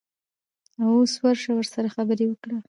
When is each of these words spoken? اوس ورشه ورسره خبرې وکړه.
اوس 0.83 1.11
ورشه 1.23 1.51
ورسره 1.55 1.87
خبرې 1.95 2.25
وکړه. 2.27 2.57